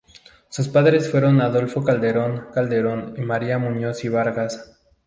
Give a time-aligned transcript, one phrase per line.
[0.49, 4.75] Sus padres fueron Adolfo Calderón Calderón y María Muñoz y Vargas.